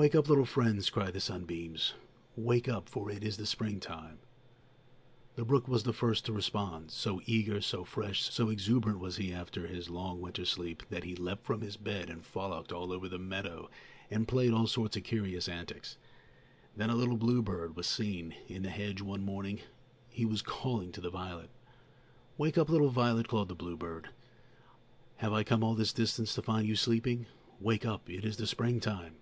[0.00, 1.94] "Wake up, little friends!" cried the sunbeams,
[2.36, 4.20] "wake up, for it is the springtime!"
[5.34, 6.92] The brook was the first to respond.
[6.92, 11.16] So eager, so fresh, so exuberant was he after his long winter sleep, that he
[11.16, 13.68] leaped from his bed and frolicked all over the meadow
[14.08, 15.96] and played all sorts of curious antics.
[16.76, 19.62] Then a little bluebird was seen in the hedge one morning.
[20.08, 21.50] He was calling to the violet.
[22.36, 24.10] "Wake up, little violet," called the bluebird.
[25.16, 27.26] "Have I come all this distance to find you sleeping?
[27.58, 29.16] Wake up; it is the springtime!"